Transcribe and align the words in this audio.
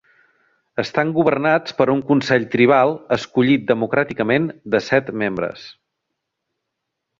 Estan 0.83 1.11
governats 1.17 1.75
per 1.81 1.87
un 1.95 2.01
consell 2.07 2.47
tribal 2.55 2.95
escollit 3.17 3.69
democràticament 3.75 4.51
de 4.77 4.83
set 4.89 5.15
membres. 5.25 5.69